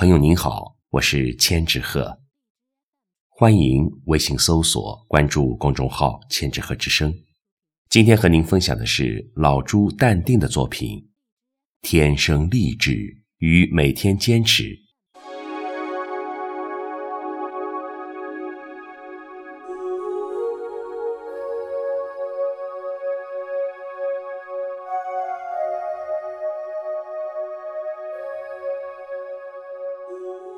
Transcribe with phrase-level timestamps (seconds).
[0.00, 2.22] 朋友您好，我是千纸鹤，
[3.28, 7.14] 欢迎微信搜索关注公众号“千纸鹤之声”。
[7.90, 10.98] 今天和您分享的是老朱淡定的作品
[11.82, 14.62] 《天生丽质与每天坚持》。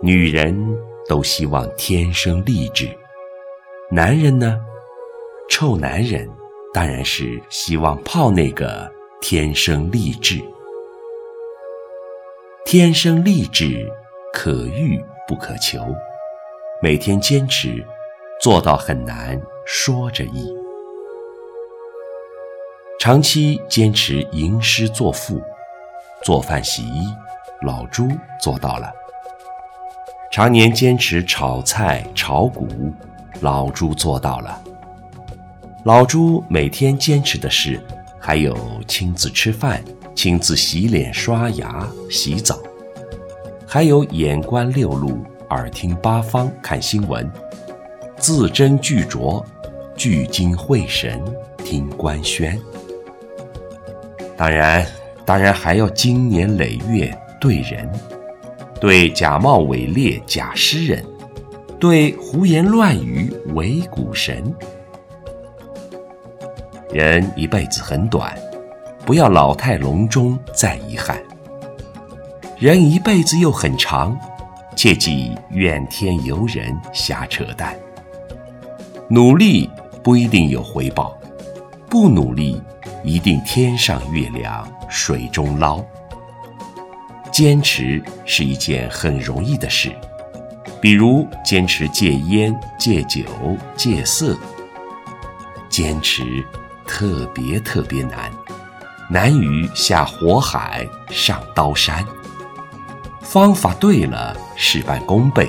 [0.00, 0.56] 女人
[1.08, 2.88] 都希望天生丽质，
[3.90, 4.60] 男人呢？
[5.50, 6.28] 臭男人
[6.72, 8.88] 当然是希望泡那个
[9.20, 10.40] 天生丽质。
[12.64, 13.90] 天生丽质
[14.32, 15.80] 可遇不可求，
[16.80, 17.84] 每天坚持
[18.40, 20.54] 做到很难，说着易。
[23.00, 25.42] 长期坚持吟诗作赋，
[26.22, 27.08] 做饭洗衣，
[27.62, 28.06] 老朱
[28.40, 28.92] 做到了。
[30.30, 32.68] 常年坚持炒菜炒股，
[33.40, 34.62] 老朱做到了。
[35.84, 37.80] 老朱每天坚持的是，
[38.20, 39.82] 还有亲自吃饭、
[40.14, 42.58] 亲自洗脸、刷牙、洗澡，
[43.66, 47.28] 还有眼观六路、耳听八方、看新闻，
[48.18, 49.42] 字斟句酌、
[49.96, 51.20] 聚精会神
[51.64, 52.60] 听官宣。
[54.36, 54.86] 当然，
[55.24, 57.90] 当然还要经年累月对人。
[58.80, 61.04] 对假冒伪劣假诗人，
[61.80, 64.54] 对胡言乱语伪股神。
[66.92, 68.36] 人一辈子很短，
[69.04, 71.16] 不要老态龙钟再遗憾；
[72.56, 74.16] 人一辈子又很长，
[74.76, 77.76] 切忌怨天尤人瞎扯淡。
[79.08, 79.68] 努力
[80.04, 81.18] 不一定有回报，
[81.90, 82.62] 不努力
[83.02, 85.84] 一定天上月亮水中捞。
[87.38, 89.92] 坚持是一件很容易的事，
[90.80, 93.22] 比如坚持戒烟、戒酒、
[93.76, 94.36] 戒色。
[95.68, 96.44] 坚持
[96.84, 98.28] 特别特别难，
[99.08, 102.04] 难于下火海、上刀山。
[103.20, 105.46] 方法对了，事半功倍；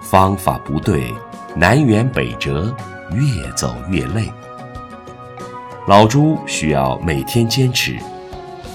[0.00, 1.12] 方法不对，
[1.56, 2.72] 南辕北辙，
[3.10, 4.32] 越走越累。
[5.88, 7.98] 老朱需要每天坚持，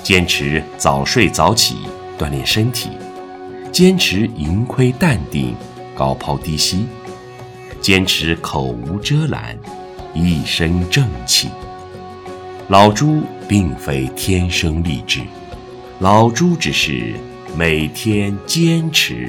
[0.04, 1.88] 坚持早睡早起。
[2.22, 2.92] 锻炼身体，
[3.72, 5.56] 坚持盈亏淡定，
[5.96, 6.86] 高抛低吸，
[7.82, 9.58] 坚持口无遮拦，
[10.14, 11.50] 一身正气。
[12.68, 15.22] 老朱并非天生丽质，
[15.98, 17.16] 老朱只是
[17.58, 19.28] 每天坚持。